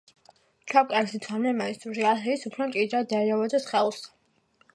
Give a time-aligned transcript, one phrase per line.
[0.71, 4.03] ჩაფკანს იცვამდნენ მაისურზე, ასე ის უფრო მჭიდროდ ედებოდა სხეულს.